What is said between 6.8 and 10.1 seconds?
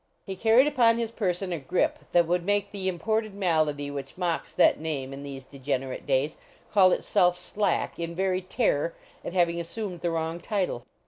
itself Slack, in very terror at having as sumed the